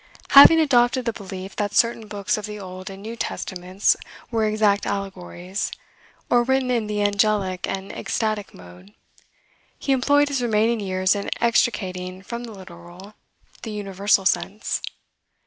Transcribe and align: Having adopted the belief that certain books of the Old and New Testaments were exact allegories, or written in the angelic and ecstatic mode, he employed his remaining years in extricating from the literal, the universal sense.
Having 0.29 0.59
adopted 0.59 1.05
the 1.05 1.13
belief 1.13 1.55
that 1.57 1.75
certain 1.75 2.07
books 2.07 2.35
of 2.35 2.47
the 2.47 2.59
Old 2.59 2.89
and 2.89 3.03
New 3.03 3.15
Testaments 3.15 3.95
were 4.31 4.47
exact 4.47 4.87
allegories, 4.87 5.71
or 6.27 6.41
written 6.41 6.71
in 6.71 6.87
the 6.87 7.03
angelic 7.03 7.67
and 7.67 7.91
ecstatic 7.91 8.51
mode, 8.51 8.95
he 9.77 9.91
employed 9.91 10.29
his 10.29 10.41
remaining 10.41 10.79
years 10.79 11.13
in 11.13 11.29
extricating 11.39 12.23
from 12.23 12.45
the 12.45 12.51
literal, 12.51 13.13
the 13.61 13.69
universal 13.69 14.25
sense. 14.25 14.81